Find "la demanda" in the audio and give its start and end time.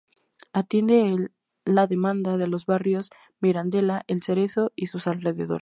1.63-2.35